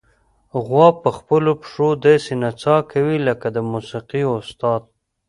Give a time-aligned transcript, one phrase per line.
[0.65, 4.81] غوا په خپلو پښو داسې نڅا کوي لکه د موسیقۍ استاد.